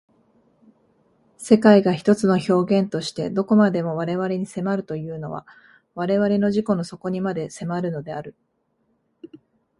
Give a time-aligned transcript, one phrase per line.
[1.37, 5.45] 世界が一つの表現として何処までも我々に迫るというのは
[5.93, 8.33] 我々の自己の底にまで迫るのである。